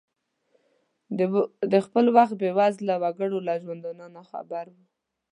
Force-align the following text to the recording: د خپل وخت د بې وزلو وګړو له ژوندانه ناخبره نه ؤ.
د 1.71 1.73
خپل 1.85 2.05
وخت 2.15 2.33
د 2.35 2.39
بې 2.41 2.49
وزلو 2.57 2.93
وګړو 3.03 3.37
له 3.47 3.53
ژوندانه 3.63 4.05
ناخبره 4.15 4.71
نه 4.77 4.83
ؤ. 4.85 4.87